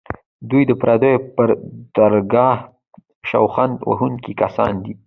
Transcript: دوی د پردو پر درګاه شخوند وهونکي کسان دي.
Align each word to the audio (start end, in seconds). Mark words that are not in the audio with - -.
دوی 0.49 0.63
د 0.69 0.71
پردو 0.81 1.11
پر 1.35 1.49
درګاه 1.95 2.57
شخوند 3.29 3.75
وهونکي 3.89 4.33
کسان 4.41 4.73
دي. 4.83 4.93